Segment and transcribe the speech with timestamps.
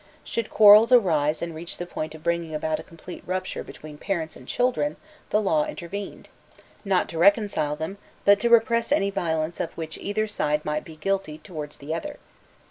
[0.23, 4.35] Should quarrels arise and reach the point of bringing about a complete rupture between parents
[4.35, 4.95] and children,
[5.29, 6.27] the law intervened,
[6.83, 10.95] not to reconcile them, but to repress any violence of which either side might be
[10.95, 12.17] guilty towards the other.